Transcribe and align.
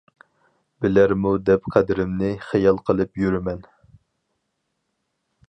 بىلەرمۇ 0.85 1.33
دەپ 1.49 1.69
قەدرىمنى، 1.75 2.31
خىيال 2.47 2.81
قىلىپ 2.89 3.23
يۈرىمەن. 3.25 3.63